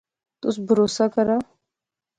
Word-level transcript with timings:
تس 0.41 0.55
بھروسہ 0.65 1.05
کرا 1.13 1.37